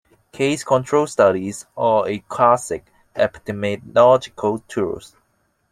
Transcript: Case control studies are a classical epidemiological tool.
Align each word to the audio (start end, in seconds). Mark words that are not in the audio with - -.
Case 0.31 0.63
control 0.63 1.05
studies 1.05 1.67
are 1.77 2.07
a 2.07 2.17
classical 2.27 2.91
epidemiological 3.15 4.63
tool. 4.67 4.99